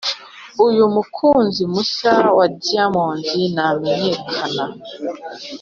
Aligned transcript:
uyu 0.67 0.83
mukunzi 0.95 1.61
mushya 1.73 2.13
wa 2.37 2.45
diamond 2.63 3.25
namenyekana 3.55 4.65